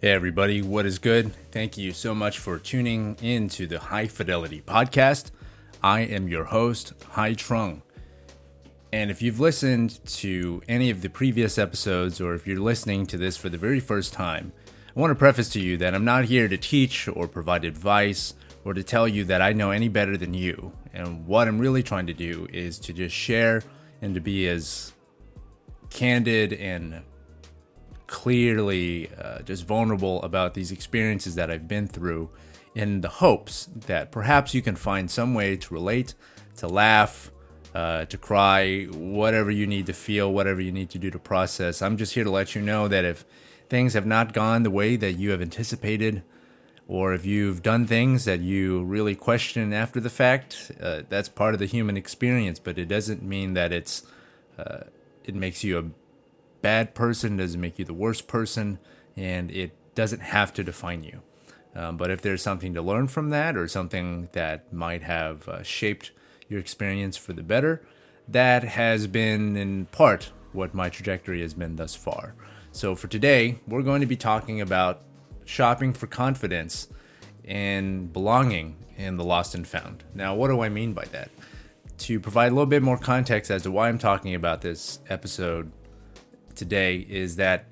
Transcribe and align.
Hey, 0.00 0.12
everybody, 0.12 0.62
what 0.62 0.86
is 0.86 1.00
good? 1.00 1.32
Thank 1.50 1.76
you 1.76 1.92
so 1.92 2.14
much 2.14 2.38
for 2.38 2.56
tuning 2.56 3.16
in 3.20 3.48
to 3.48 3.66
the 3.66 3.80
Hai 3.80 4.06
Fidelity 4.06 4.62
Podcast. 4.64 5.32
I 5.82 6.02
am 6.02 6.28
your 6.28 6.44
host, 6.44 6.92
Hai 7.10 7.34
Trung. 7.34 7.82
And 8.92 9.10
if 9.10 9.20
you've 9.20 9.40
listened 9.40 9.98
to 10.06 10.62
any 10.68 10.90
of 10.90 11.02
the 11.02 11.10
previous 11.10 11.58
episodes, 11.58 12.20
or 12.20 12.34
if 12.34 12.46
you're 12.46 12.60
listening 12.60 13.06
to 13.06 13.18
this 13.18 13.36
for 13.36 13.48
the 13.48 13.58
very 13.58 13.80
first 13.80 14.12
time, 14.12 14.52
I 14.96 15.00
want 15.00 15.10
to 15.10 15.16
preface 15.16 15.48
to 15.48 15.60
you 15.60 15.76
that 15.78 15.96
I'm 15.96 16.04
not 16.04 16.26
here 16.26 16.46
to 16.46 16.56
teach 16.56 17.08
or 17.08 17.26
provide 17.26 17.64
advice 17.64 18.34
or 18.64 18.74
to 18.74 18.84
tell 18.84 19.08
you 19.08 19.24
that 19.24 19.42
I 19.42 19.52
know 19.52 19.72
any 19.72 19.88
better 19.88 20.16
than 20.16 20.32
you. 20.32 20.70
And 20.94 21.26
what 21.26 21.48
I'm 21.48 21.58
really 21.58 21.82
trying 21.82 22.06
to 22.06 22.14
do 22.14 22.46
is 22.52 22.78
to 22.78 22.92
just 22.92 23.16
share 23.16 23.64
and 24.00 24.14
to 24.14 24.20
be 24.20 24.48
as 24.48 24.92
candid 25.90 26.52
and 26.52 27.02
clearly 28.08 29.10
uh, 29.16 29.42
just 29.42 29.64
vulnerable 29.64 30.20
about 30.22 30.54
these 30.54 30.72
experiences 30.72 31.36
that 31.36 31.50
I've 31.50 31.68
been 31.68 31.86
through 31.86 32.30
in 32.74 33.00
the 33.02 33.08
hopes 33.08 33.68
that 33.86 34.10
perhaps 34.10 34.54
you 34.54 34.62
can 34.62 34.74
find 34.74 35.10
some 35.10 35.34
way 35.34 35.56
to 35.56 35.74
relate, 35.74 36.14
to 36.56 36.66
laugh, 36.66 37.30
uh, 37.74 38.06
to 38.06 38.18
cry, 38.18 38.84
whatever 38.84 39.50
you 39.50 39.66
need 39.66 39.86
to 39.86 39.92
feel, 39.92 40.32
whatever 40.32 40.60
you 40.60 40.72
need 40.72 40.90
to 40.90 40.98
do 40.98 41.10
to 41.10 41.18
process. 41.18 41.82
I'm 41.82 41.96
just 41.96 42.14
here 42.14 42.24
to 42.24 42.30
let 42.30 42.54
you 42.54 42.62
know 42.62 42.88
that 42.88 43.04
if 43.04 43.24
things 43.68 43.92
have 43.94 44.06
not 44.06 44.32
gone 44.32 44.62
the 44.62 44.70
way 44.70 44.96
that 44.96 45.12
you 45.12 45.30
have 45.30 45.42
anticipated, 45.42 46.22
or 46.86 47.12
if 47.12 47.26
you've 47.26 47.62
done 47.62 47.86
things 47.86 48.24
that 48.24 48.40
you 48.40 48.82
really 48.84 49.14
question 49.14 49.74
after 49.74 50.00
the 50.00 50.08
fact, 50.08 50.72
uh, 50.80 51.02
that's 51.08 51.28
part 51.28 51.52
of 51.52 51.60
the 51.60 51.66
human 51.66 51.98
experience. 51.98 52.58
But 52.58 52.78
it 52.78 52.86
doesn't 52.86 53.22
mean 53.22 53.52
that 53.54 53.72
it's 53.72 54.04
uh, 54.58 54.84
it 55.24 55.34
makes 55.34 55.62
you 55.62 55.78
a 55.78 55.84
bad 56.60 56.94
person, 56.94 57.36
doesn't 57.36 57.60
make 57.60 57.78
you 57.78 57.84
the 57.84 57.94
worst 57.94 58.26
person, 58.26 58.78
and 59.16 59.50
it 59.50 59.72
doesn't 59.94 60.20
have 60.20 60.52
to 60.54 60.64
define 60.64 61.04
you. 61.04 61.22
Um, 61.74 61.96
but 61.96 62.10
if 62.10 62.22
there's 62.22 62.42
something 62.42 62.74
to 62.74 62.82
learn 62.82 63.08
from 63.08 63.30
that, 63.30 63.56
or 63.56 63.68
something 63.68 64.28
that 64.32 64.72
might 64.72 65.02
have 65.02 65.48
uh, 65.48 65.62
shaped 65.62 66.12
your 66.48 66.60
experience 66.60 67.16
for 67.16 67.32
the 67.32 67.42
better, 67.42 67.82
that 68.26 68.64
has 68.64 69.06
been 69.06 69.56
in 69.56 69.86
part 69.86 70.32
what 70.52 70.74
my 70.74 70.88
trajectory 70.88 71.40
has 71.42 71.54
been 71.54 71.76
thus 71.76 71.94
far. 71.94 72.34
So 72.72 72.94
for 72.94 73.08
today, 73.08 73.60
we're 73.66 73.82
going 73.82 74.00
to 74.00 74.06
be 74.06 74.16
talking 74.16 74.60
about 74.60 75.02
shopping 75.44 75.92
for 75.92 76.06
confidence 76.06 76.88
and 77.44 78.12
belonging 78.12 78.76
in 78.96 79.16
the 79.16 79.24
lost 79.24 79.54
and 79.54 79.66
found. 79.66 80.04
Now, 80.14 80.34
what 80.34 80.48
do 80.48 80.60
I 80.60 80.68
mean 80.68 80.92
by 80.92 81.04
that? 81.06 81.30
To 81.98 82.20
provide 82.20 82.52
a 82.52 82.54
little 82.54 82.66
bit 82.66 82.82
more 82.82 82.98
context 82.98 83.50
as 83.50 83.62
to 83.62 83.70
why 83.70 83.88
I'm 83.88 83.98
talking 83.98 84.34
about 84.34 84.60
this 84.60 85.00
episode 85.08 85.72
today 86.58 86.96
is 87.08 87.36
that 87.36 87.66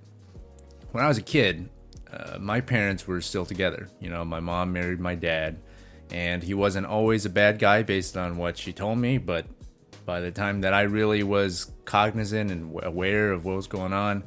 when 0.93 1.05
I 1.05 1.09
was 1.09 1.19
a 1.19 1.23
kid, 1.23 1.69
uh, 2.11 2.39
my 2.39 2.61
parents 2.61 3.07
were 3.07 3.21
still 3.21 3.45
together. 3.45 3.89
You 4.01 4.09
know, 4.09 4.25
my 4.25 4.41
mom 4.41 4.73
married 4.73 5.01
my 5.01 5.15
dad, 5.15 5.61
and 6.11 6.43
he 6.43 6.55
wasn't 6.55 6.87
always 6.87 7.27
a 7.27 7.31
bad 7.31 7.59
guy 7.59 7.83
based 7.83 8.17
on 8.17 8.37
what 8.39 8.57
she 8.57 8.73
told 8.73 8.99
me, 8.99 9.19
but 9.19 9.47
by 10.07 10.21
the 10.21 10.31
time 10.31 10.61
that 10.61 10.73
I 10.73 10.83
really 10.83 11.25
was 11.25 11.73
cognizant 11.85 12.51
and 12.53 12.79
aware 12.85 13.33
of 13.33 13.45
what 13.45 13.57
was 13.57 13.67
going 13.67 13.93
on, 13.93 14.23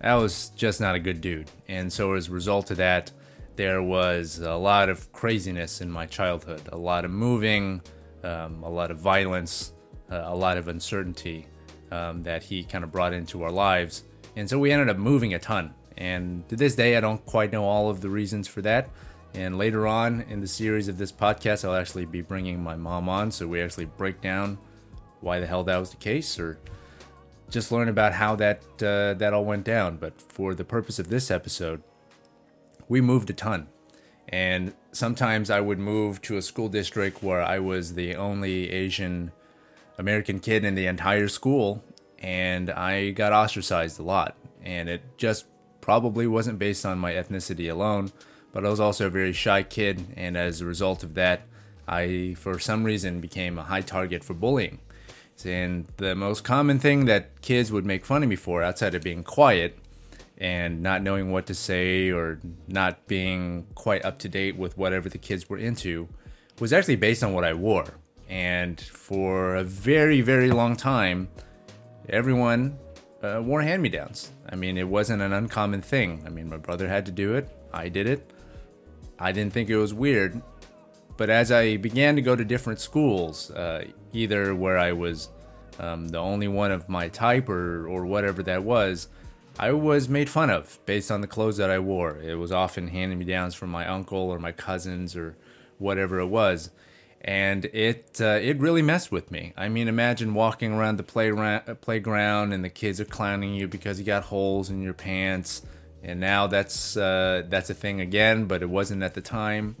that 0.00 0.14
was 0.14 0.50
just 0.50 0.80
not 0.80 0.96
a 0.96 0.98
good 0.98 1.20
dude. 1.20 1.48
And 1.68 1.92
so, 1.92 2.14
as 2.14 2.28
a 2.28 2.32
result 2.32 2.72
of 2.72 2.78
that, 2.78 3.12
there 3.54 3.82
was 3.82 4.40
a 4.40 4.54
lot 4.54 4.88
of 4.88 5.12
craziness 5.12 5.80
in 5.80 5.90
my 5.90 6.06
childhood, 6.06 6.62
a 6.72 6.76
lot 6.76 7.04
of 7.04 7.12
moving, 7.12 7.80
um, 8.24 8.64
a 8.64 8.68
lot 8.68 8.90
of 8.90 8.98
violence, 8.98 9.72
uh, 10.10 10.22
a 10.24 10.34
lot 10.34 10.58
of 10.58 10.66
uncertainty 10.66 11.46
um, 11.92 12.22
that 12.22 12.44
he 12.44 12.64
kind 12.64 12.82
of 12.82 12.90
brought 12.90 13.12
into 13.12 13.42
our 13.42 13.50
lives. 13.50 14.04
And 14.34 14.48
so 14.48 14.58
we 14.58 14.72
ended 14.72 14.88
up 14.88 14.96
moving 14.96 15.34
a 15.34 15.38
ton. 15.38 15.74
And 15.96 16.48
to 16.48 16.56
this 16.56 16.74
day, 16.74 16.96
I 16.96 17.00
don't 17.00 17.24
quite 17.26 17.52
know 17.52 17.64
all 17.64 17.90
of 17.90 18.00
the 18.00 18.08
reasons 18.08 18.48
for 18.48 18.62
that. 18.62 18.88
And 19.34 19.58
later 19.58 19.86
on 19.86 20.22
in 20.22 20.40
the 20.40 20.46
series 20.46 20.88
of 20.88 20.96
this 20.96 21.12
podcast, 21.12 21.64
I'll 21.64 21.76
actually 21.76 22.06
be 22.06 22.22
bringing 22.22 22.62
my 22.62 22.76
mom 22.76 23.08
on 23.08 23.30
so 23.30 23.46
we 23.46 23.60
actually 23.60 23.84
break 23.84 24.20
down 24.20 24.58
why 25.20 25.38
the 25.38 25.46
hell 25.46 25.64
that 25.64 25.76
was 25.76 25.90
the 25.90 25.96
case 25.96 26.38
or 26.38 26.58
just 27.48 27.70
learn 27.70 27.88
about 27.88 28.14
how 28.14 28.34
that 28.36 28.62
uh, 28.82 29.14
that 29.14 29.32
all 29.34 29.44
went 29.44 29.64
down. 29.64 29.96
But 29.98 30.20
for 30.20 30.54
the 30.54 30.64
purpose 30.64 30.98
of 30.98 31.08
this 31.08 31.30
episode, 31.30 31.82
we 32.88 33.00
moved 33.00 33.28
a 33.30 33.34
ton. 33.34 33.68
And 34.28 34.72
sometimes 34.92 35.50
I 35.50 35.60
would 35.60 35.78
move 35.78 36.22
to 36.22 36.38
a 36.38 36.42
school 36.42 36.68
district 36.68 37.22
where 37.22 37.42
I 37.42 37.58
was 37.58 37.94
the 37.94 38.16
only 38.16 38.70
Asian 38.70 39.32
American 39.98 40.40
kid 40.40 40.64
in 40.64 40.74
the 40.74 40.86
entire 40.86 41.28
school, 41.28 41.82
and 42.18 42.70
I 42.70 43.10
got 43.10 43.32
ostracized 43.32 43.98
a 43.98 44.02
lot. 44.02 44.36
And 44.62 44.88
it 44.88 45.02
just 45.16 45.46
probably 45.80 46.26
wasn't 46.26 46.58
based 46.58 46.86
on 46.86 46.98
my 46.98 47.12
ethnicity 47.12 47.70
alone, 47.70 48.12
but 48.52 48.64
I 48.64 48.70
was 48.70 48.80
also 48.80 49.06
a 49.06 49.10
very 49.10 49.32
shy 49.32 49.62
kid, 49.62 50.06
and 50.16 50.36
as 50.36 50.60
a 50.60 50.66
result 50.66 51.02
of 51.02 51.14
that, 51.14 51.42
I, 51.88 52.36
for 52.38 52.58
some 52.58 52.84
reason, 52.84 53.20
became 53.20 53.58
a 53.58 53.64
high 53.64 53.80
target 53.80 54.22
for 54.22 54.34
bullying. 54.34 54.78
And 55.44 55.86
the 55.96 56.14
most 56.14 56.44
common 56.44 56.78
thing 56.78 57.06
that 57.06 57.40
kids 57.42 57.72
would 57.72 57.84
make 57.84 58.04
fun 58.04 58.22
of 58.22 58.28
me 58.28 58.36
for, 58.36 58.62
outside 58.62 58.94
of 58.94 59.02
being 59.02 59.24
quiet 59.24 59.76
and 60.38 60.82
not 60.82 61.02
knowing 61.02 61.32
what 61.32 61.46
to 61.46 61.54
say 61.54 62.10
or 62.10 62.40
not 62.68 63.06
being 63.08 63.66
quite 63.74 64.04
up 64.04 64.18
to 64.20 64.28
date 64.28 64.56
with 64.56 64.78
whatever 64.78 65.08
the 65.08 65.18
kids 65.18 65.48
were 65.48 65.58
into, 65.58 66.08
was 66.60 66.72
actually 66.72 66.96
based 66.96 67.24
on 67.24 67.32
what 67.32 67.44
I 67.44 67.54
wore. 67.54 67.94
And 68.28 68.80
for 68.80 69.56
a 69.56 69.64
very, 69.64 70.20
very 70.20 70.50
long 70.50 70.76
time, 70.76 71.28
everyone 72.08 72.78
uh, 73.22 73.40
wore 73.44 73.62
hand 73.62 73.82
me 73.82 73.88
downs. 73.88 74.30
I 74.48 74.56
mean, 74.56 74.76
it 74.76 74.88
wasn't 74.88 75.22
an 75.22 75.32
uncommon 75.32 75.82
thing. 75.82 76.22
I 76.26 76.30
mean, 76.30 76.48
my 76.48 76.56
brother 76.56 76.88
had 76.88 77.06
to 77.06 77.12
do 77.12 77.34
it, 77.34 77.48
I 77.72 77.88
did 77.88 78.06
it. 78.06 78.30
I 79.18 79.32
didn't 79.32 79.52
think 79.52 79.70
it 79.70 79.76
was 79.76 79.94
weird. 79.94 80.42
But 81.16 81.30
as 81.30 81.52
I 81.52 81.76
began 81.76 82.16
to 82.16 82.22
go 82.22 82.34
to 82.34 82.44
different 82.44 82.80
schools, 82.80 83.50
uh, 83.50 83.84
either 84.12 84.54
where 84.54 84.78
I 84.78 84.92
was 84.92 85.28
um, 85.78 86.08
the 86.08 86.18
only 86.18 86.48
one 86.48 86.72
of 86.72 86.88
my 86.88 87.08
type 87.08 87.48
or, 87.48 87.86
or 87.86 88.06
whatever 88.06 88.42
that 88.42 88.64
was, 88.64 89.08
I 89.58 89.72
was 89.72 90.08
made 90.08 90.28
fun 90.30 90.50
of 90.50 90.78
based 90.86 91.10
on 91.10 91.20
the 91.20 91.26
clothes 91.26 91.58
that 91.58 91.70
I 91.70 91.78
wore. 91.78 92.16
It 92.16 92.36
was 92.36 92.50
often 92.50 92.88
handing 92.88 93.18
me 93.18 93.24
downs 93.26 93.54
from 93.54 93.70
my 93.70 93.86
uncle 93.86 94.18
or 94.18 94.38
my 94.38 94.52
cousins 94.52 95.14
or 95.14 95.36
whatever 95.78 96.18
it 96.18 96.26
was 96.26 96.70
and 97.24 97.66
it 97.66 98.20
uh, 98.20 98.38
it 98.42 98.58
really 98.58 98.82
messed 98.82 99.12
with 99.12 99.30
me. 99.30 99.52
I 99.56 99.68
mean, 99.68 99.86
imagine 99.86 100.34
walking 100.34 100.72
around 100.72 100.96
the 100.96 101.04
playground 101.04 101.62
uh, 101.68 101.74
playground 101.76 102.52
and 102.52 102.64
the 102.64 102.68
kids 102.68 103.00
are 103.00 103.04
clowning 103.04 103.54
you 103.54 103.68
because 103.68 103.98
you 103.98 104.04
got 104.04 104.24
holes 104.24 104.70
in 104.70 104.82
your 104.82 104.92
pants, 104.92 105.62
and 106.02 106.18
now 106.18 106.48
that's 106.48 106.96
uh, 106.96 107.44
that's 107.48 107.70
a 107.70 107.74
thing 107.74 108.00
again, 108.00 108.46
but 108.46 108.62
it 108.62 108.68
wasn't 108.68 109.02
at 109.04 109.14
the 109.14 109.20
time. 109.20 109.76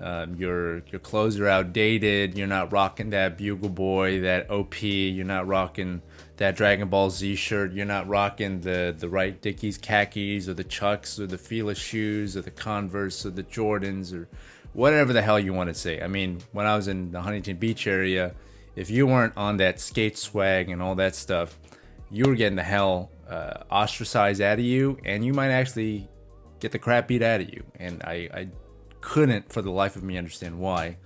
Um, 0.00 0.34
your 0.34 0.78
your 0.90 0.98
clothes 1.00 1.40
are 1.40 1.48
outdated. 1.48 2.36
You're 2.36 2.46
not 2.46 2.72
rocking 2.72 3.10
that 3.10 3.38
Bugle 3.38 3.70
Boy, 3.70 4.20
that 4.20 4.50
OP. 4.50 4.82
You're 4.82 5.24
not 5.24 5.46
rocking 5.46 6.02
that 6.36 6.56
Dragon 6.56 6.88
Ball 6.88 7.08
Z 7.08 7.36
shirt. 7.36 7.72
You're 7.72 7.86
not 7.86 8.06
rocking 8.06 8.60
the 8.60 8.94
the 8.98 9.08
right 9.08 9.40
Dickies 9.40 9.78
khakis 9.78 10.46
or 10.46 10.54
the 10.54 10.64
Chucks 10.64 11.18
or 11.18 11.26
the 11.26 11.38
Fila 11.38 11.74
shoes 11.74 12.36
or 12.36 12.42
the 12.42 12.50
Converse 12.50 13.24
or 13.24 13.30
the 13.30 13.44
Jordans 13.44 14.12
or 14.12 14.28
whatever 14.72 15.12
the 15.12 15.22
hell 15.22 15.38
you 15.38 15.52
want 15.52 15.68
to 15.68 15.74
say. 15.74 16.00
I 16.00 16.08
mean, 16.08 16.40
when 16.52 16.66
I 16.66 16.76
was 16.76 16.88
in 16.88 17.12
the 17.12 17.20
Huntington 17.20 17.56
Beach 17.56 17.86
area, 17.86 18.34
if 18.76 18.90
you 18.90 19.06
weren't 19.06 19.36
on 19.36 19.58
that 19.58 19.80
skate 19.80 20.16
swag 20.16 20.70
and 20.70 20.82
all 20.82 20.94
that 20.96 21.14
stuff, 21.14 21.58
you 22.10 22.24
were 22.24 22.34
getting 22.34 22.56
the 22.56 22.62
hell 22.62 23.10
uh, 23.28 23.64
ostracized 23.70 24.40
out 24.40 24.58
of 24.58 24.64
you, 24.64 24.98
and 25.04 25.24
you 25.24 25.32
might 25.32 25.50
actually 25.50 26.08
get 26.60 26.72
the 26.72 26.78
crap 26.78 27.08
beat 27.08 27.22
out 27.22 27.40
of 27.40 27.48
you. 27.48 27.64
And 27.76 28.02
I, 28.02 28.28
I 28.32 28.48
couldn't, 29.00 29.52
for 29.52 29.62
the 29.62 29.70
life 29.70 29.96
of 29.96 30.02
me, 30.02 30.16
understand 30.16 30.58
why. 30.58 30.96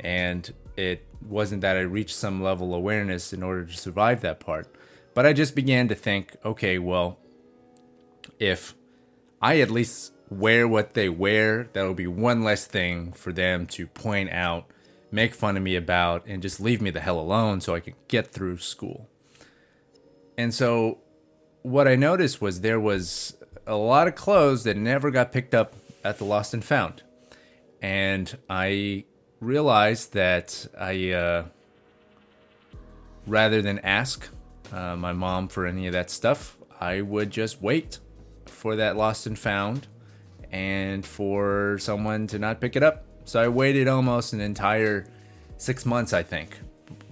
And 0.00 0.52
it 0.76 1.06
wasn't 1.26 1.62
that 1.62 1.76
I 1.76 1.80
reached 1.80 2.14
some 2.14 2.42
level 2.42 2.68
of 2.68 2.78
awareness 2.78 3.32
in 3.32 3.42
order 3.42 3.64
to 3.64 3.76
survive 3.76 4.20
that 4.20 4.38
part, 4.38 4.68
but 5.14 5.26
I 5.26 5.32
just 5.32 5.56
began 5.56 5.88
to 5.88 5.94
think, 5.96 6.36
okay, 6.44 6.78
well, 6.78 7.18
if 8.38 8.74
I 9.42 9.60
at 9.60 9.70
least 9.70 10.12
wear 10.30 10.68
what 10.68 10.94
they 10.94 11.08
wear, 11.08 11.68
that'll 11.72 11.94
be 11.94 12.06
one 12.06 12.42
less 12.42 12.66
thing 12.66 13.12
for 13.12 13.32
them 13.32 13.66
to 13.66 13.86
point 13.86 14.30
out, 14.30 14.66
make 15.10 15.34
fun 15.34 15.56
of 15.56 15.62
me 15.62 15.76
about, 15.76 16.26
and 16.26 16.42
just 16.42 16.60
leave 16.60 16.82
me 16.82 16.90
the 16.90 17.00
hell 17.00 17.18
alone 17.18 17.60
so 17.60 17.74
I 17.74 17.80
can 17.80 17.94
get 18.08 18.26
through 18.26 18.58
school. 18.58 19.08
And 20.36 20.54
so 20.54 20.98
what 21.62 21.88
I 21.88 21.96
noticed 21.96 22.40
was 22.40 22.60
there 22.60 22.80
was 22.80 23.36
a 23.66 23.76
lot 23.76 24.06
of 24.06 24.14
clothes 24.14 24.64
that 24.64 24.76
never 24.76 25.10
got 25.10 25.32
picked 25.32 25.54
up 25.54 25.74
at 26.04 26.18
the 26.18 26.24
Lost 26.24 26.54
and 26.54 26.64
Found. 26.64 27.02
And 27.80 28.36
I 28.48 29.04
realized 29.40 30.12
that 30.14 30.66
I, 30.78 31.10
uh, 31.10 31.44
rather 33.26 33.62
than 33.62 33.78
ask 33.80 34.28
uh, 34.72 34.96
my 34.96 35.12
mom 35.12 35.48
for 35.48 35.66
any 35.66 35.86
of 35.86 35.92
that 35.92 36.10
stuff, 36.10 36.56
I 36.80 37.00
would 37.00 37.30
just 37.30 37.60
wait 37.62 37.98
for 38.46 38.76
that 38.76 38.96
Lost 38.96 39.26
and 39.26 39.38
Found 39.38 39.86
and 40.50 41.04
for 41.04 41.78
someone 41.78 42.26
to 42.28 42.38
not 42.38 42.60
pick 42.60 42.76
it 42.76 42.82
up. 42.82 43.04
So 43.24 43.40
I 43.40 43.48
waited 43.48 43.88
almost 43.88 44.32
an 44.32 44.40
entire 44.40 45.06
six 45.58 45.84
months, 45.84 46.12
I 46.12 46.22
think. 46.22 46.58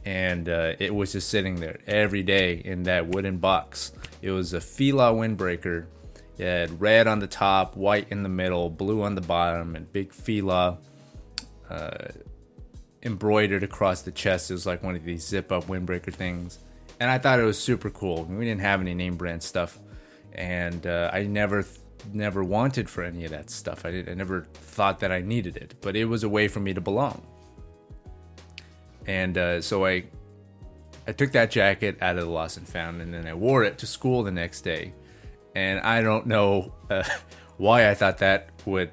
And 0.04 0.48
uh, 0.48 0.74
it 0.78 0.94
was 0.94 1.12
just 1.12 1.28
sitting 1.28 1.56
there 1.56 1.78
every 1.86 2.22
day 2.22 2.62
in 2.64 2.84
that 2.84 3.06
wooden 3.08 3.38
box. 3.38 3.92
It 4.22 4.30
was 4.30 4.52
a 4.52 4.60
Fila 4.60 5.12
windbreaker, 5.12 5.86
It 6.38 6.44
had 6.44 6.80
red 6.80 7.06
on 7.06 7.18
the 7.18 7.26
top, 7.26 7.76
white 7.76 8.08
in 8.10 8.22
the 8.22 8.28
middle, 8.28 8.70
blue 8.70 9.02
on 9.02 9.14
the 9.14 9.20
bottom, 9.20 9.76
and 9.76 9.92
big 9.92 10.12
Fila 10.12 10.78
uh, 11.68 12.08
embroidered 13.02 13.62
across 13.62 14.02
the 14.02 14.12
chest. 14.12 14.50
It 14.50 14.54
was 14.54 14.66
like 14.66 14.82
one 14.82 14.96
of 14.96 15.04
these 15.04 15.26
zip 15.26 15.52
up 15.52 15.64
windbreaker 15.64 16.14
things. 16.14 16.60
And 16.98 17.10
I 17.10 17.18
thought 17.18 17.38
it 17.40 17.44
was 17.44 17.58
super 17.58 17.90
cool. 17.90 18.24
We 18.24 18.44
didn't 18.44 18.62
have 18.62 18.80
any 18.80 18.94
name 18.94 19.16
brand 19.16 19.42
stuff. 19.42 19.78
And 20.32 20.86
uh, 20.86 21.10
I 21.12 21.24
never 21.24 21.66
never 22.14 22.42
wanted 22.44 22.88
for 22.88 23.02
any 23.02 23.24
of 23.24 23.30
that 23.30 23.50
stuff. 23.50 23.84
I, 23.84 23.90
did, 23.90 24.08
I 24.08 24.14
never 24.14 24.46
thought 24.54 25.00
that 25.00 25.12
I 25.12 25.20
needed 25.20 25.56
it, 25.56 25.74
but 25.80 25.96
it 25.96 26.06
was 26.06 26.24
a 26.24 26.28
way 26.28 26.48
for 26.48 26.60
me 26.60 26.74
to 26.74 26.80
belong. 26.80 27.22
And 29.06 29.38
uh, 29.38 29.62
so 29.62 29.86
I 29.86 30.04
I 31.08 31.12
took 31.12 31.32
that 31.32 31.50
jacket 31.50 31.98
out 32.02 32.16
of 32.16 32.24
the 32.24 32.30
lost 32.30 32.56
and 32.56 32.68
found, 32.68 33.00
and 33.00 33.14
then 33.14 33.26
I 33.26 33.34
wore 33.34 33.62
it 33.62 33.78
to 33.78 33.86
school 33.86 34.24
the 34.24 34.32
next 34.32 34.62
day. 34.62 34.92
And 35.54 35.80
I 35.80 36.02
don't 36.02 36.26
know 36.26 36.72
uh, 36.90 37.04
why 37.56 37.88
I 37.88 37.94
thought 37.94 38.18
that 38.18 38.50
would 38.66 38.90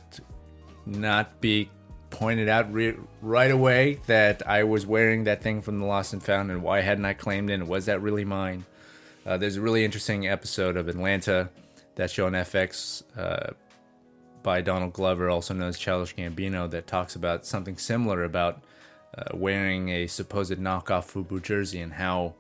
not 0.85 1.41
be 1.41 1.69
pointed 2.11 2.47
out 2.47 2.71
re- 2.71 2.95
right 3.21 3.49
away 3.49 3.99
that 4.05 4.47
I 4.47 4.63
was 4.63 4.85
wearing 4.85 5.23
that 5.23 5.41
thing 5.41 5.61
from 5.61 5.79
the 5.79 5.85
lost 5.85 6.13
and 6.13 6.21
found, 6.21 6.51
and 6.51 6.61
why 6.61 6.81
hadn't 6.81 7.05
I 7.05 7.13
claimed 7.13 7.49
it? 7.49 7.55
And 7.55 7.67
was 7.67 7.87
that 7.87 8.01
really 8.01 8.25
mine? 8.25 8.65
Uh, 9.25 9.37
there's 9.37 9.55
a 9.55 9.61
really 9.61 9.83
interesting 9.83 10.27
episode 10.27 10.77
of 10.77 10.87
Atlanta 10.87 11.49
that 11.95 12.11
show 12.11 12.25
on 12.25 12.33
FX 12.33 13.03
uh, 13.17 13.53
by 14.41 14.61
Donald 14.61 14.93
Glover, 14.93 15.29
also 15.29 15.53
known 15.53 15.69
as 15.69 15.77
Childish 15.77 16.15
Gambino, 16.15 16.69
that 16.69 16.87
talks 16.87 17.15
about 17.15 17.45
something 17.45 17.77
similar 17.77 18.23
about 18.23 18.63
uh, 19.17 19.35
wearing 19.35 19.89
a 19.89 20.07
supposed 20.07 20.57
knockoff 20.57 21.11
FUBU 21.11 21.41
jersey 21.41 21.79
and 21.79 21.93
how 21.93 22.33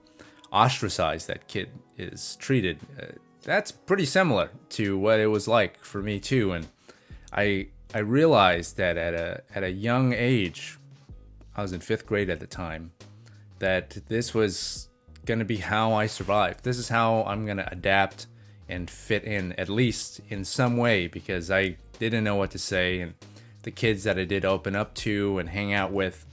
ostracized 0.51 1.27
that 1.27 1.47
kid 1.47 1.69
is 1.97 2.35
treated. 2.37 2.79
Uh, 2.99 3.05
that's 3.43 3.71
pretty 3.71 4.05
similar 4.05 4.49
to 4.69 4.97
what 4.97 5.19
it 5.19 5.27
was 5.27 5.47
like 5.47 5.83
for 5.83 6.01
me 6.01 6.19
too, 6.19 6.53
and 6.53 6.67
I 7.31 7.67
I 7.93 7.99
realized 7.99 8.77
that 8.77 8.97
at 8.97 9.13
a 9.13 9.43
at 9.53 9.63
a 9.63 9.69
young 9.69 10.13
age, 10.13 10.79
I 11.55 11.61
was 11.61 11.73
in 11.73 11.81
fifth 11.81 12.05
grade 12.05 12.29
at 12.29 12.39
the 12.39 12.47
time, 12.47 12.91
that 13.59 13.97
this 14.07 14.33
was 14.33 14.89
gonna 15.25 15.45
be 15.45 15.57
how 15.57 15.93
I 15.93 16.07
survived. 16.07 16.63
This 16.63 16.77
is 16.77 16.89
how 16.89 17.23
I'm 17.25 17.45
gonna 17.45 17.67
adapt 17.71 18.27
and 18.69 18.89
fit 18.89 19.23
in 19.23 19.53
at 19.53 19.69
least 19.69 20.21
in 20.29 20.45
some 20.45 20.77
way 20.77 21.07
because 21.07 21.51
I 21.51 21.77
didn't 21.99 22.23
know 22.23 22.35
what 22.35 22.51
to 22.51 22.59
say 22.59 23.01
and 23.01 23.13
the 23.63 23.71
kids 23.71 24.03
that 24.03 24.17
I 24.17 24.25
did 24.25 24.45
open 24.45 24.75
up 24.75 24.93
to 24.95 25.39
and 25.39 25.49
hang 25.49 25.73
out 25.73 25.91
with 25.91 26.25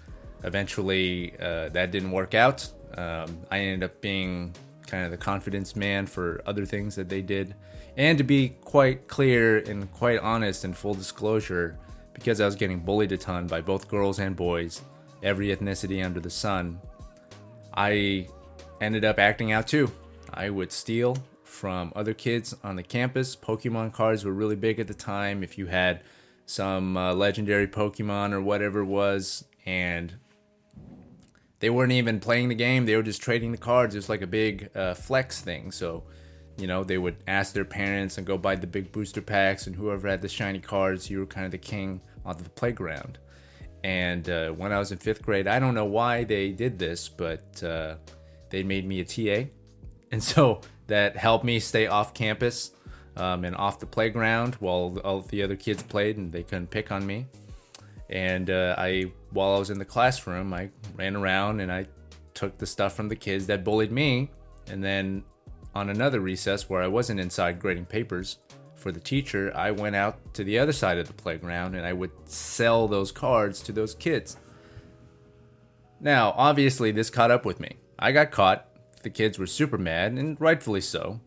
eventually 0.44 1.34
uh, 1.40 1.68
that 1.70 1.90
didn't 1.90 2.10
work 2.10 2.34
out. 2.34 2.68
Um, 2.96 3.38
I 3.50 3.58
ended 3.58 3.84
up 3.84 4.00
being 4.00 4.54
kind 4.86 5.04
of 5.04 5.10
the 5.10 5.16
confidence 5.16 5.76
man 5.76 6.06
for 6.06 6.42
other 6.46 6.66
things 6.66 6.96
that 6.96 7.08
they 7.08 7.22
did. 7.22 7.54
And 7.96 8.18
to 8.18 8.24
be 8.24 8.50
quite 8.64 9.08
clear 9.08 9.58
and 9.58 9.90
quite 9.92 10.18
honest 10.20 10.64
and 10.64 10.76
full 10.76 10.94
disclosure, 10.94 11.78
because 12.12 12.40
I 12.40 12.46
was 12.46 12.56
getting 12.56 12.80
bullied 12.80 13.12
a 13.12 13.16
ton 13.16 13.46
by 13.46 13.60
both 13.60 13.88
girls 13.88 14.18
and 14.18 14.34
boys, 14.34 14.82
every 15.22 15.54
ethnicity 15.54 16.04
under 16.04 16.20
the 16.20 16.30
sun, 16.30 16.80
I 17.74 18.28
ended 18.80 19.04
up 19.04 19.18
acting 19.18 19.52
out 19.52 19.68
too. 19.68 19.90
I 20.32 20.50
would 20.50 20.72
steal 20.72 21.16
from 21.50 21.92
other 21.96 22.14
kids 22.14 22.54
on 22.62 22.76
the 22.76 22.82
campus. 22.82 23.36
Pokemon 23.36 23.92
cards 23.92 24.24
were 24.24 24.32
really 24.32 24.56
big 24.56 24.78
at 24.78 24.86
the 24.86 24.94
time. 24.94 25.42
If 25.42 25.58
you 25.58 25.66
had 25.66 26.02
some 26.46 26.96
uh, 26.96 27.14
legendary 27.14 27.66
Pokemon 27.66 28.32
or 28.32 28.40
whatever 28.40 28.80
it 28.80 28.86
was, 28.86 29.44
and 29.66 30.14
they 31.60 31.70
weren't 31.70 31.92
even 31.92 32.20
playing 32.20 32.48
the 32.48 32.54
game. 32.54 32.86
They 32.86 32.96
were 32.96 33.02
just 33.02 33.22
trading 33.22 33.52
the 33.52 33.58
cards. 33.58 33.94
It 33.94 33.98
was 33.98 34.08
like 34.08 34.22
a 34.22 34.26
big 34.26 34.70
uh, 34.74 34.94
flex 34.94 35.40
thing. 35.42 35.70
So, 35.70 36.04
you 36.56 36.66
know, 36.66 36.82
they 36.82 36.98
would 36.98 37.16
ask 37.26 37.52
their 37.52 37.64
parents 37.64 38.16
and 38.16 38.26
go 38.26 38.38
buy 38.38 38.56
the 38.56 38.66
big 38.66 38.90
booster 38.92 39.20
packs, 39.20 39.66
and 39.66 39.76
whoever 39.76 40.08
had 40.08 40.22
the 40.22 40.28
shiny 40.28 40.60
cards, 40.60 41.10
you 41.10 41.18
were 41.18 41.26
kind 41.26 41.44
of 41.44 41.52
the 41.52 41.58
king 41.58 42.00
on 42.24 42.36
the 42.38 42.48
playground. 42.48 43.18
And 43.84 44.28
uh, 44.28 44.50
when 44.50 44.72
I 44.72 44.78
was 44.78 44.92
in 44.92 44.98
fifth 44.98 45.22
grade, 45.22 45.46
I 45.46 45.58
don't 45.58 45.74
know 45.74 45.84
why 45.84 46.24
they 46.24 46.50
did 46.50 46.78
this, 46.78 47.08
but 47.08 47.62
uh, 47.62 47.96
they 48.50 48.62
made 48.62 48.86
me 48.86 49.00
a 49.00 49.04
TA. 49.04 49.48
And 50.12 50.22
so 50.22 50.60
that 50.90 51.16
helped 51.16 51.44
me 51.44 51.60
stay 51.60 51.86
off 51.86 52.12
campus 52.14 52.72
um, 53.16 53.44
and 53.44 53.54
off 53.56 53.78
the 53.78 53.86
playground 53.86 54.56
while 54.56 54.98
all 55.04 55.20
the 55.20 55.42
other 55.42 55.56
kids 55.56 55.82
played 55.82 56.16
and 56.16 56.32
they 56.32 56.42
couldn't 56.42 56.68
pick 56.70 56.90
on 56.90 57.06
me. 57.06 57.26
And 58.08 58.50
uh, 58.50 58.74
I, 58.76 59.12
while 59.30 59.54
I 59.54 59.58
was 59.58 59.70
in 59.70 59.78
the 59.78 59.84
classroom, 59.84 60.52
I 60.52 60.70
ran 60.96 61.14
around 61.14 61.60
and 61.60 61.70
I 61.70 61.86
took 62.34 62.58
the 62.58 62.66
stuff 62.66 62.94
from 62.94 63.08
the 63.08 63.14
kids 63.14 63.46
that 63.46 63.62
bullied 63.62 63.92
me. 63.92 64.30
And 64.68 64.82
then 64.82 65.22
on 65.76 65.90
another 65.90 66.20
recess 66.20 66.68
where 66.68 66.82
I 66.82 66.88
wasn't 66.88 67.20
inside 67.20 67.60
grading 67.60 67.86
papers 67.86 68.38
for 68.74 68.90
the 68.90 68.98
teacher, 68.98 69.52
I 69.54 69.70
went 69.70 69.94
out 69.94 70.34
to 70.34 70.42
the 70.42 70.58
other 70.58 70.72
side 70.72 70.98
of 70.98 71.06
the 71.06 71.12
playground 71.12 71.76
and 71.76 71.86
I 71.86 71.92
would 71.92 72.10
sell 72.24 72.88
those 72.88 73.12
cards 73.12 73.62
to 73.62 73.72
those 73.72 73.94
kids. 73.94 74.38
Now, 76.00 76.34
obviously, 76.36 76.90
this 76.90 77.10
caught 77.10 77.30
up 77.30 77.44
with 77.44 77.60
me. 77.60 77.76
I 77.96 78.10
got 78.10 78.32
caught. 78.32 78.66
The 79.02 79.10
kids 79.10 79.38
were 79.38 79.46
super 79.46 79.78
mad, 79.78 80.12
and 80.12 80.40
rightfully 80.40 80.80
so. 80.80 81.20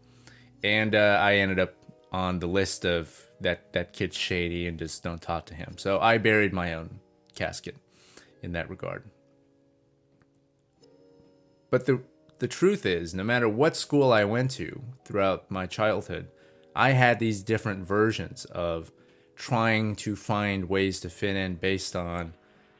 And 0.63 0.95
uh, 0.95 1.19
I 1.21 1.35
ended 1.35 1.59
up 1.59 1.73
on 2.11 2.39
the 2.39 2.47
list 2.47 2.85
of 2.85 3.27
that 3.41 3.73
that 3.73 3.93
kid's 3.93 4.15
shady 4.15 4.67
and 4.67 4.77
just 4.77 5.03
don't 5.03 5.21
talk 5.21 5.45
to 5.47 5.55
him. 5.55 5.75
So 5.77 5.99
I 5.99 6.17
buried 6.17 6.53
my 6.53 6.73
own 6.73 6.99
casket 7.35 7.75
in 8.41 8.51
that 8.53 8.69
regard. 8.69 9.03
But 11.69 11.85
the 11.85 12.01
the 12.39 12.47
truth 12.47 12.85
is, 12.85 13.13
no 13.13 13.23
matter 13.23 13.49
what 13.49 13.75
school 13.75 14.11
I 14.11 14.25
went 14.25 14.51
to 14.51 14.81
throughout 15.05 15.49
my 15.49 15.65
childhood, 15.65 16.27
I 16.75 16.91
had 16.91 17.19
these 17.19 17.41
different 17.41 17.87
versions 17.87 18.45
of 18.45 18.91
trying 19.35 19.95
to 19.97 20.15
find 20.15 20.69
ways 20.69 20.99
to 21.01 21.09
fit 21.09 21.35
in 21.35 21.55
based 21.55 21.95
on 21.95 22.33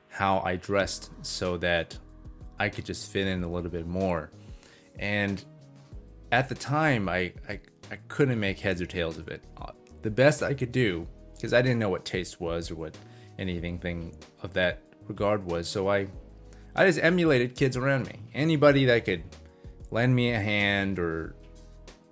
how 0.09 0.41
I 0.45 0.57
dressed 0.57 1.09
so 1.21 1.57
that 1.57 1.97
I 2.59 2.69
could 2.69 2.85
just 2.85 3.11
fit 3.11 3.27
in 3.27 3.43
a 3.43 3.51
little 3.51 3.71
bit 3.71 3.87
more. 3.87 4.29
And 4.99 5.43
at 6.31 6.49
the 6.49 6.55
time, 6.55 7.09
I, 7.09 7.33
I, 7.47 7.59
I 7.91 7.97
couldn't 8.07 8.39
make 8.39 8.59
heads 8.59 8.81
or 8.81 8.85
tails 8.85 9.17
of 9.17 9.27
it 9.27 9.43
the 10.03 10.11
best 10.11 10.43
I 10.43 10.53
could 10.53 10.71
do 10.71 11.07
because 11.33 11.53
I 11.53 11.61
didn't 11.61 11.79
know 11.79 11.89
what 11.89 12.05
taste 12.05 12.39
was 12.39 12.69
or 12.69 12.75
what 12.75 12.95
anything 13.39 13.79
thing 13.79 14.15
of 14.43 14.53
that 14.53 14.81
regard 15.07 15.43
was. 15.45 15.67
So 15.67 15.89
I 15.89 16.07
I 16.75 16.85
just 16.85 16.99
emulated 16.99 17.55
kids 17.55 17.75
around 17.75 18.07
me. 18.07 18.19
Anybody 18.33 18.85
that 18.85 19.05
could 19.05 19.23
lend 19.89 20.15
me 20.15 20.31
a 20.31 20.39
hand 20.39 20.99
or 20.99 21.35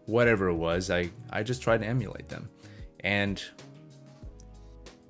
whatever 0.05 0.47
it 0.47 0.55
was, 0.55 0.89
I 0.89 1.11
I 1.29 1.43
just 1.43 1.61
tried 1.61 1.81
to 1.81 1.87
emulate 1.87 2.29
them. 2.29 2.49
And 3.01 3.41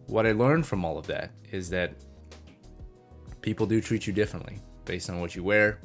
what 0.08 0.26
I 0.26 0.34
learned 0.34 0.66
from 0.66 0.84
all 0.84 0.98
of 0.98 1.08
that 1.08 1.32
is 1.52 1.70
that 1.70 1.94
people 3.42 3.66
do 3.66 3.80
treat 3.80 4.08
you 4.08 4.14
differently 4.14 4.60
based 4.86 5.10
on 5.10 5.20
what 5.20 5.36
you 5.36 5.44
wear, 5.44 5.80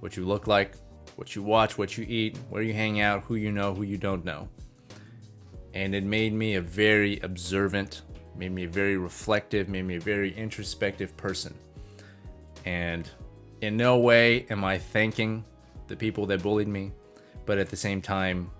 what 0.00 0.16
you 0.16 0.24
look 0.24 0.46
like, 0.46 0.76
what 1.16 1.34
you 1.34 1.42
watch, 1.42 1.76
what 1.76 1.98
you 1.98 2.06
eat, 2.08 2.38
where 2.48 2.62
you 2.62 2.72
hang 2.72 3.00
out, 3.00 3.24
who 3.24 3.34
you 3.34 3.50
know, 3.50 3.74
who 3.74 3.82
you 3.82 3.98
don't 3.98 4.24
know 4.24 4.48
and 5.76 5.94
it 5.94 6.04
made 6.04 6.32
me 6.32 6.54
a 6.54 6.60
very 6.62 7.20
observant, 7.20 8.00
made 8.34 8.50
me 8.50 8.64
a 8.64 8.68
very 8.68 8.96
reflective, 8.96 9.68
made 9.68 9.82
me 9.82 9.96
a 9.96 10.00
very 10.00 10.34
introspective 10.34 11.14
person. 11.18 11.54
And 12.64 13.08
in 13.60 13.76
no 13.76 13.98
way 13.98 14.46
am 14.48 14.64
I 14.64 14.78
thanking 14.78 15.44
the 15.88 15.94
people 15.94 16.24
that 16.26 16.42
bullied 16.42 16.66
me, 16.66 16.92
but 17.44 17.58
at 17.58 17.68
the 17.68 17.76
same 17.76 18.00
time, 18.00 18.50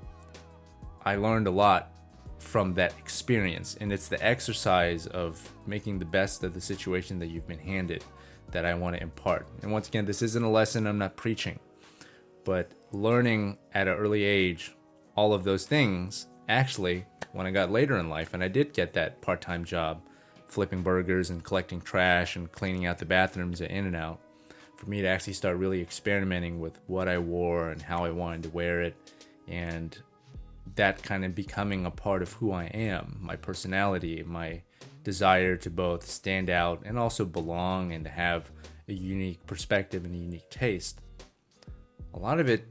I 1.06 1.16
learned 1.16 1.46
a 1.46 1.50
lot 1.50 1.90
from 2.38 2.74
that 2.74 2.92
experience. 2.98 3.78
And 3.80 3.94
it's 3.94 4.08
the 4.08 4.22
exercise 4.22 5.06
of 5.06 5.40
making 5.66 5.98
the 5.98 6.04
best 6.04 6.44
of 6.44 6.52
the 6.52 6.60
situation 6.60 7.18
that 7.20 7.28
you've 7.28 7.48
been 7.48 7.58
handed 7.58 8.04
that 8.50 8.66
I 8.66 8.74
want 8.74 8.94
to 8.94 9.02
impart. 9.02 9.46
And 9.62 9.72
once 9.72 9.88
again, 9.88 10.04
this 10.04 10.20
isn't 10.20 10.44
a 10.44 10.50
lesson, 10.50 10.86
I'm 10.86 10.98
not 10.98 11.16
preaching, 11.16 11.58
but 12.46 12.70
learning 12.92 13.58
at 13.74 13.88
an 13.88 13.94
early 13.94 14.22
age 14.22 14.74
all 15.16 15.34
of 15.34 15.44
those 15.44 15.66
things 15.66 16.28
actually, 16.48 17.04
when 17.32 17.46
I 17.46 17.50
got 17.50 17.72
later 17.72 17.98
in 17.98 18.08
life 18.08 18.32
and 18.32 18.42
I 18.42 18.48
did 18.48 18.72
get 18.72 18.94
that 18.94 19.20
part 19.20 19.42
time 19.42 19.64
job 19.64 20.00
flipping 20.46 20.82
burgers 20.82 21.28
and 21.28 21.42
collecting 21.42 21.80
trash 21.80 22.36
and 22.36 22.50
cleaning 22.50 22.86
out 22.86 22.98
the 22.98 23.04
bathrooms 23.04 23.60
at 23.60 23.70
In 23.70 23.86
N 23.88 23.96
Out, 23.96 24.20
for 24.76 24.88
me 24.88 25.02
to 25.02 25.08
actually 25.08 25.32
start 25.32 25.56
really 25.56 25.82
experimenting 25.82 26.60
with 26.60 26.78
what 26.86 27.08
I 27.08 27.18
wore 27.18 27.70
and 27.70 27.82
how 27.82 28.04
I 28.04 28.10
wanted 28.10 28.44
to 28.44 28.50
wear 28.50 28.80
it, 28.82 28.94
and 29.48 29.98
that 30.76 31.02
kind 31.02 31.24
of 31.24 31.34
becoming 31.34 31.84
a 31.84 31.90
part 31.90 32.22
of 32.22 32.32
who 32.34 32.52
I 32.52 32.66
am, 32.66 33.18
my 33.20 33.34
personality, 33.34 34.22
my 34.24 34.62
desire 35.02 35.56
to 35.56 35.70
both 35.70 36.06
stand 36.06 36.48
out 36.48 36.82
and 36.84 36.96
also 36.96 37.24
belong 37.24 37.92
and 37.92 38.04
to 38.04 38.10
have 38.10 38.50
a 38.88 38.92
unique 38.92 39.44
perspective 39.46 40.04
and 40.04 40.14
a 40.14 40.18
unique 40.18 40.48
taste. 40.48 41.00
A 42.16 42.18
lot 42.18 42.40
of 42.40 42.48
it 42.48 42.64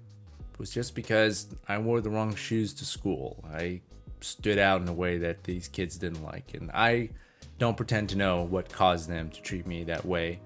was 0.57 0.71
just 0.71 0.95
because 0.95 1.47
I 1.67 1.77
wore 1.77 2.01
the 2.01 2.09
wrong 2.09 2.33
shoes 2.35 2.73
to 2.75 2.85
school. 2.85 3.43
I 3.53 3.81
stood 4.21 4.57
out 4.57 4.81
in 4.81 4.87
a 4.87 4.93
way 4.93 5.17
that 5.19 5.43
these 5.43 5.67
kids 5.67 5.97
didn't 5.97 6.23
like. 6.23 6.55
And 6.55 6.71
I 6.71 7.09
don't 7.59 7.77
pretend 7.77 8.09
to 8.09 8.17
know 8.17 8.43
what 8.43 8.71
caused 8.71 9.07
them 9.07 9.29
to 9.29 9.41
treat 9.41 9.67
me 9.67 9.83
that 9.83 10.03
way. 10.03 10.39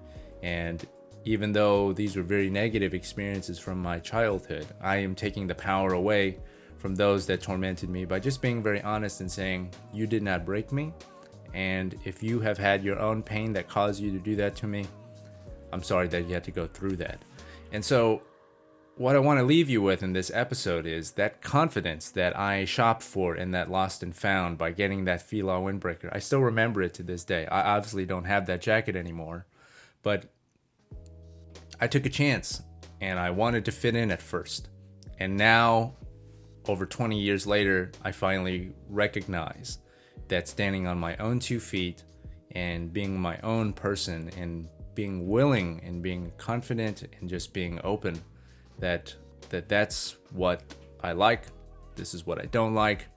And 0.44 0.86
even 1.24 1.52
though 1.54 1.94
these 1.94 2.16
were 2.16 2.24
very 2.24 2.50
negative 2.50 2.94
experiences 2.94 3.58
from 3.58 3.82
my 3.82 4.00
childhood, 4.00 4.68
I 4.82 4.98
am 4.98 5.16
taking 5.16 5.48
the 5.48 5.56
power 5.56 5.94
away 5.94 6.38
from 6.78 6.96
those 6.96 7.26
that 7.28 7.42
tormented 7.42 7.90
me 7.90 8.06
by 8.06 8.20
just 8.20 8.42
being 8.42 8.62
very 8.62 8.82
honest 8.82 9.22
and 9.22 9.32
saying, 9.32 9.72
You 9.94 10.08
did 10.08 10.24
not 10.24 10.46
break 10.46 10.72
me. 10.72 10.94
And 11.54 11.98
if 12.04 12.22
you 12.22 12.40
have 12.42 12.58
had 12.58 12.84
your 12.84 13.00
own 13.00 13.24
pain 13.24 13.54
that 13.54 13.68
caused 13.68 14.02
you 14.02 14.12
to 14.12 14.20
do 14.20 14.36
that 14.38 14.56
to 14.58 14.68
me, 14.68 14.86
I'm 15.72 15.84
sorry 15.84 16.08
that 16.10 16.28
you 16.28 16.34
had 16.34 16.44
to 16.46 16.52
go 16.52 16.68
through 16.68 16.98
that. 16.98 17.24
And 17.72 17.84
so, 17.84 18.22
what 19.00 19.16
I 19.16 19.20
want 19.20 19.40
to 19.40 19.46
leave 19.46 19.70
you 19.70 19.82
with 19.82 20.04
in 20.04 20.12
this 20.12 20.30
episode 20.34 20.86
is 20.86 21.12
that 21.12 21.42
confidence 21.42 22.10
that 22.10 22.38
I 22.38 22.66
shopped 22.66 23.02
for 23.02 23.34
in 23.34 23.52
that 23.52 23.72
Lost 23.72 24.04
and 24.04 24.14
Found 24.14 24.58
by 24.58 24.72
getting 24.72 25.06
that 25.06 25.22
Fila 25.22 25.54
windbreaker. 25.54 26.10
I 26.12 26.20
still 26.20 26.42
remember 26.42 26.82
it 26.82 26.96
to 26.96 27.04
this 27.04 27.24
day. 27.24 27.46
I 27.46 27.78
obviously 27.78 28.06
don't 28.06 28.26
have 28.26 28.46
that 28.48 28.62
jacket 28.62 28.98
anymore, 28.98 29.46
but 30.04 30.26
I 31.80 31.88
took 31.88 32.06
a 32.06 32.10
chance 32.10 32.62
and 33.00 33.18
I 33.18 33.30
wanted 33.30 33.64
to 33.66 33.72
fit 33.72 33.96
in 33.96 34.12
at 34.12 34.22
first. 34.22 34.68
And 35.18 35.38
now, 35.38 35.96
over 36.68 36.86
20 36.86 37.18
years 37.18 37.48
later, 37.48 37.94
I 38.04 38.12
finally 38.12 38.74
recognize 38.90 39.78
that 40.28 40.50
standing 40.50 40.88
on 40.88 40.98
my 40.98 41.16
own 41.18 41.40
two 41.40 41.62
feet 41.62 42.04
and 42.52 42.92
being 42.92 43.18
my 43.18 43.40
own 43.44 43.72
person 43.72 44.30
and 44.38 44.68
being 44.94 45.30
willing 45.30 45.80
and 45.86 46.04
being 46.04 46.34
confident 46.36 47.04
and 47.18 47.30
just 47.30 47.54
being 47.54 47.80
open 47.86 48.22
that 48.80 49.14
that 49.50 49.70
that's 49.70 50.18
what 50.32 50.64
I 51.02 51.14
like. 51.14 51.44
This 51.96 52.14
is 52.14 52.26
what 52.26 52.40
I 52.40 52.46
don't 52.46 52.74
like. 52.74 53.08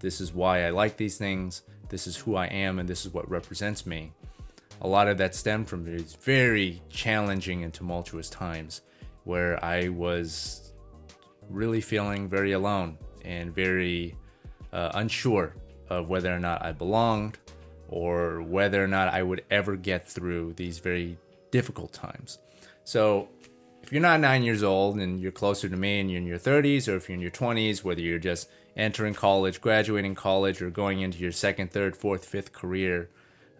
This 0.00 0.20
is 0.20 0.32
why 0.32 0.66
I 0.66 0.70
like 0.70 0.96
these 0.96 1.16
things. 1.16 1.62
This 1.88 2.06
is 2.06 2.16
who 2.16 2.36
I 2.36 2.46
am 2.46 2.78
and 2.78 2.88
this 2.88 3.06
is 3.06 3.12
what 3.12 3.28
represents 3.30 3.86
me. 3.86 4.12
A 4.80 4.88
lot 4.88 5.08
of 5.08 5.18
that 5.18 5.34
stemmed 5.34 5.68
from 5.68 5.84
these 5.84 6.14
very 6.14 6.82
challenging 6.90 7.62
and 7.62 7.72
tumultuous 7.72 8.28
times 8.28 8.82
where 9.24 9.62
I 9.64 9.88
was 9.88 10.72
really 11.48 11.80
feeling 11.80 12.28
very 12.28 12.52
alone 12.52 12.98
and 13.24 13.54
very 13.54 14.16
uh, 14.72 14.90
unsure 14.94 15.54
of 15.88 16.08
whether 16.08 16.34
or 16.34 16.38
not 16.38 16.64
I 16.64 16.72
belonged 16.72 17.38
or 17.88 18.42
whether 18.42 18.82
or 18.82 18.88
not 18.88 19.12
I 19.12 19.22
would 19.22 19.44
ever 19.50 19.76
get 19.76 20.08
through 20.08 20.54
these 20.54 20.78
very 20.78 21.16
difficult 21.50 21.92
times. 21.92 22.38
So 22.84 23.28
if 23.84 23.92
you're 23.92 24.00
not 24.00 24.18
nine 24.18 24.42
years 24.42 24.62
old 24.62 24.96
and 24.96 25.20
you're 25.20 25.30
closer 25.30 25.68
to 25.68 25.76
me 25.76 26.00
and 26.00 26.10
you're 26.10 26.16
in 26.22 26.26
your 26.26 26.38
30s, 26.38 26.88
or 26.88 26.96
if 26.96 27.06
you're 27.06 27.16
in 27.16 27.20
your 27.20 27.30
20s, 27.30 27.84
whether 27.84 28.00
you're 28.00 28.18
just 28.18 28.48
entering 28.74 29.12
college, 29.12 29.60
graduating 29.60 30.14
college, 30.14 30.62
or 30.62 30.70
going 30.70 31.02
into 31.02 31.18
your 31.18 31.32
second, 31.32 31.70
third, 31.70 31.94
fourth, 31.94 32.24
fifth 32.24 32.50
career, 32.50 33.10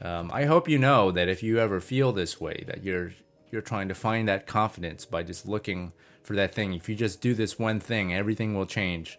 um, 0.00 0.30
I 0.32 0.46
hope 0.46 0.66
you 0.66 0.78
know 0.78 1.10
that 1.10 1.28
if 1.28 1.42
you 1.42 1.58
ever 1.58 1.78
feel 1.78 2.10
this 2.10 2.40
way, 2.40 2.64
that 2.66 2.82
you're 2.82 3.12
you're 3.50 3.60
trying 3.60 3.86
to 3.88 3.94
find 3.94 4.26
that 4.26 4.46
confidence 4.46 5.04
by 5.04 5.22
just 5.22 5.46
looking 5.46 5.92
for 6.22 6.34
that 6.36 6.54
thing. 6.54 6.72
If 6.72 6.88
you 6.88 6.94
just 6.94 7.20
do 7.20 7.34
this 7.34 7.58
one 7.58 7.78
thing, 7.78 8.14
everything 8.14 8.54
will 8.56 8.66
change. 8.66 9.18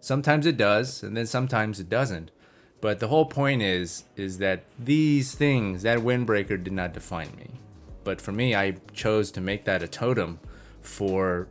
Sometimes 0.00 0.44
it 0.44 0.56
does, 0.56 1.04
and 1.04 1.16
then 1.16 1.26
sometimes 1.26 1.78
it 1.78 1.88
doesn't. 1.88 2.32
But 2.80 2.98
the 2.98 3.08
whole 3.08 3.26
point 3.26 3.62
is 3.62 4.04
is 4.16 4.38
that 4.38 4.64
these 4.76 5.36
things, 5.36 5.84
that 5.84 6.00
windbreaker 6.00 6.62
did 6.62 6.72
not 6.72 6.94
define 6.94 7.30
me. 7.36 7.61
But 8.04 8.20
for 8.20 8.32
me, 8.32 8.54
I 8.54 8.76
chose 8.92 9.30
to 9.32 9.40
make 9.40 9.64
that 9.64 9.82
a 9.82 9.88
totem 9.88 10.40
for 10.80 11.48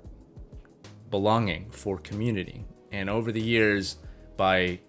belonging, 1.09 1.69
for 1.71 1.97
community. 1.97 2.65
And 2.91 3.09
over 3.09 3.31
the 3.31 3.41
years, 3.41 3.97
by 4.37 4.79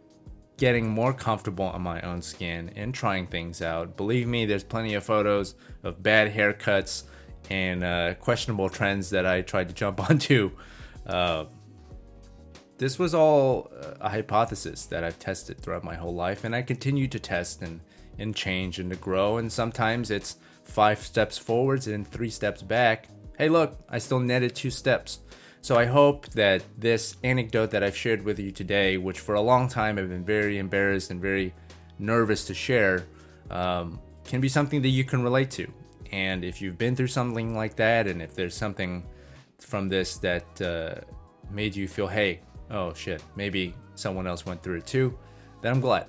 getting 0.56 0.88
more 0.88 1.12
comfortable 1.12 1.66
on 1.66 1.82
my 1.82 2.00
own 2.02 2.22
skin 2.22 2.70
and 2.76 2.94
trying 2.94 3.26
things 3.26 3.62
out, 3.62 3.96
believe 3.96 4.26
me, 4.26 4.46
there's 4.46 4.64
plenty 4.64 4.94
of 4.94 5.04
photos 5.04 5.54
of 5.82 6.02
bad 6.02 6.32
haircuts 6.32 7.04
and 7.50 7.82
uh, 7.84 8.14
questionable 8.14 8.68
trends 8.68 9.10
that 9.10 9.26
I 9.26 9.42
tried 9.42 9.68
to 9.68 9.74
jump 9.74 10.00
onto. 10.10 10.52
Uh, 11.06 11.46
this 12.78 12.98
was 12.98 13.14
all 13.14 13.70
a 14.00 14.08
hypothesis 14.08 14.86
that 14.86 15.04
I've 15.04 15.18
tested 15.18 15.60
throughout 15.60 15.84
my 15.84 15.94
whole 15.94 16.14
life, 16.14 16.42
and 16.44 16.54
I 16.54 16.62
continue 16.62 17.06
to 17.08 17.18
test 17.18 17.62
and, 17.62 17.80
and 18.18 18.34
change 18.34 18.78
and 18.78 18.90
to 18.90 18.96
grow. 18.96 19.36
And 19.36 19.52
sometimes 19.52 20.10
it's 20.10 20.36
five 20.72 20.98
steps 20.98 21.36
forwards 21.38 21.86
and 21.86 22.06
three 22.06 22.30
steps 22.30 22.62
back, 22.62 23.08
hey, 23.36 23.48
look, 23.48 23.78
I 23.88 23.98
still 23.98 24.20
netted 24.20 24.54
two 24.54 24.70
steps. 24.70 25.20
So 25.60 25.76
I 25.76 25.84
hope 25.84 26.26
that 26.30 26.64
this 26.76 27.16
anecdote 27.22 27.70
that 27.70 27.84
I've 27.84 27.96
shared 27.96 28.24
with 28.24 28.38
you 28.38 28.50
today, 28.50 28.96
which 28.96 29.20
for 29.20 29.34
a 29.36 29.40
long 29.40 29.68
time 29.68 29.98
I've 29.98 30.08
been 30.08 30.24
very 30.24 30.58
embarrassed 30.58 31.10
and 31.10 31.20
very 31.20 31.54
nervous 31.98 32.44
to 32.46 32.54
share, 32.54 33.06
um, 33.50 34.00
can 34.24 34.40
be 34.40 34.48
something 34.48 34.82
that 34.82 34.88
you 34.88 35.04
can 35.04 35.22
relate 35.22 35.50
to. 35.52 35.70
And 36.10 36.44
if 36.44 36.60
you've 36.60 36.78
been 36.78 36.96
through 36.96 37.08
something 37.08 37.54
like 37.54 37.76
that, 37.76 38.06
and 38.06 38.20
if 38.20 38.34
there's 38.34 38.56
something 38.56 39.06
from 39.58 39.88
this 39.88 40.16
that 40.18 40.60
uh, 40.60 41.00
made 41.50 41.76
you 41.76 41.86
feel, 41.86 42.08
hey, 42.08 42.40
oh 42.70 42.92
shit, 42.94 43.22
maybe 43.36 43.74
someone 43.94 44.26
else 44.26 44.44
went 44.44 44.62
through 44.62 44.78
it 44.78 44.86
too, 44.86 45.16
then 45.60 45.72
I'm 45.72 45.80
glad. 45.80 46.06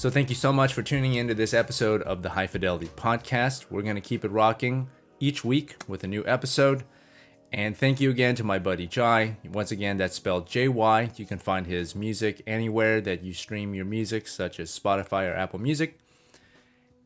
So 0.00 0.08
thank 0.08 0.30
you 0.30 0.34
so 0.34 0.50
much 0.50 0.72
for 0.72 0.82
tuning 0.82 1.16
into 1.16 1.34
this 1.34 1.52
episode 1.52 2.00
of 2.00 2.22
the 2.22 2.30
Hai 2.30 2.46
Fidelity 2.46 2.86
Podcast. 2.86 3.66
We're 3.68 3.82
going 3.82 3.96
to 3.96 4.00
keep 4.00 4.24
it 4.24 4.30
rocking 4.30 4.88
each 5.18 5.44
week 5.44 5.76
with 5.86 6.02
a 6.02 6.06
new 6.06 6.24
episode. 6.26 6.84
And 7.52 7.76
thank 7.76 8.00
you 8.00 8.08
again 8.08 8.34
to 8.36 8.42
my 8.42 8.58
buddy 8.58 8.86
Jy. 8.86 9.36
Once 9.52 9.70
again, 9.70 9.98
that's 9.98 10.14
spelled 10.14 10.46
J 10.46 10.68
Y. 10.68 11.10
You 11.16 11.26
can 11.26 11.36
find 11.36 11.66
his 11.66 11.94
music 11.94 12.42
anywhere 12.46 13.02
that 13.02 13.22
you 13.22 13.34
stream 13.34 13.74
your 13.74 13.84
music, 13.84 14.26
such 14.26 14.58
as 14.58 14.70
Spotify 14.70 15.30
or 15.30 15.34
Apple 15.34 15.58
Music. 15.58 15.98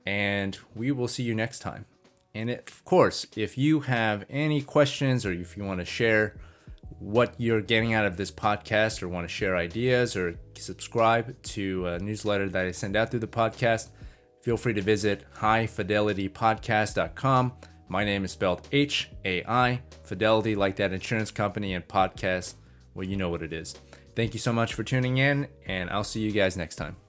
And 0.07 0.57
we 0.73 0.93
will 0.93 1.09
see 1.09 1.25
you 1.25 1.35
next 1.35 1.59
time. 1.59 1.87
And 2.33 2.49
of 2.49 2.85
course, 2.85 3.27
if 3.35 3.59
you 3.59 3.81
have 3.81 4.25
any 4.31 4.63
questions 4.63 5.27
or 5.27 5.33
if 5.33 5.57
you 5.57 5.65
want 5.65 5.81
to 5.81 5.85
share 5.85 6.37
what 7.05 7.35
you're 7.39 7.61
getting 7.61 7.93
out 7.93 8.07
of 8.07 8.17
this 8.17 8.31
podcast 8.31 9.03
or 9.03 9.09
want 9.09 9.29
to 9.29 9.33
share 9.33 9.57
ideas 9.57 10.17
or 10.17 10.39
subscribe 10.57 11.37
to 11.43 11.87
a 11.87 11.99
newsletter 11.99 12.49
that 12.49 12.65
I 12.65 12.71
send 12.73 12.97
out 12.97 13.11
through 13.11 13.21
the 13.21 13.27
podcast, 13.27 13.91
feel 14.41 14.57
free 14.57 14.73
to 14.73 14.81
visit 14.81 15.27
haifidelitypodcast.com. 15.37 17.53
My 17.89 18.05
name 18.05 18.25
is 18.25 18.33
spelled 18.33 18.67
H 18.73 19.11
A 19.27 19.45
I, 19.45 19.83
Fidelity, 20.03 20.57
like 20.57 20.77
that 20.77 20.95
insurance 20.95 21.31
company, 21.31 21.75
and 21.75 21.87
podcast, 21.87 22.55
well, 22.95 23.07
you 23.07 23.19
know 23.19 23.29
what 23.29 23.43
it 23.43 23.53
is. 23.53 23.75
Thank 24.17 24.33
you 24.33 24.41
so 24.41 24.55
much 24.55 24.73
for 24.73 24.83
tuning 24.83 25.19
in, 25.19 25.49
and 25.67 25.91
I'll 25.91 26.05
see 26.05 26.21
you 26.21 26.33
guys 26.33 26.57
next 26.57 26.77
time. 26.77 27.04